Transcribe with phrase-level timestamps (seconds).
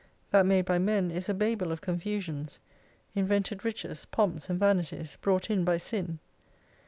[0.31, 2.57] That made by men is a Babel of Confusions:
[3.13, 6.17] Invented Riches, Pomps and Vanities, brought in by Sin.